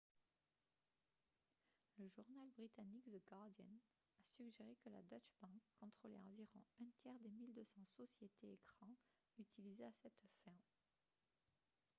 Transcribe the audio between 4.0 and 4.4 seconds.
a